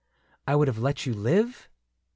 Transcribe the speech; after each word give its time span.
I 0.47 0.55
would 0.55 0.67
have 0.67 0.79
let 0.79 1.05
you 1.05 1.13
live? 1.13 1.69